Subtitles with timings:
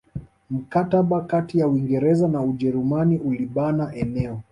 [0.49, 4.41] Mkataba kati ya Uingereza na Ujerumani ulibana eneo